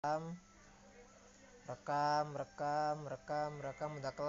[0.00, 0.32] rekam
[1.68, 4.18] rekam rekam rekam rekam udah kelar.